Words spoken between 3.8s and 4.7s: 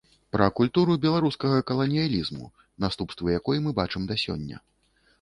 бачым да сёння.